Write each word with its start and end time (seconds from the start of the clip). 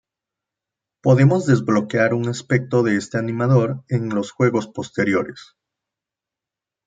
Podemos 1.03 1.45
desbloquear 1.45 2.15
un 2.15 2.27
aspecto 2.27 2.81
de 2.81 2.95
este 2.95 3.19
animador 3.19 3.83
en 3.87 4.09
los 4.09 4.31
juegos 4.31 4.67
posteriores. 4.67 5.55